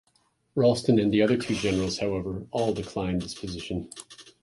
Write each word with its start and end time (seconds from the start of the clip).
Ralston 0.55 0.97
and 0.97 1.13
the 1.13 1.19
two 1.19 1.23
other 1.25 1.37
generals, 1.37 1.99
however, 1.99 2.47
all 2.49 2.73
declined 2.73 3.21
this 3.21 3.35
position. 3.35 3.87